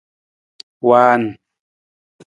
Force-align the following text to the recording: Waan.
Waan. 0.87 1.23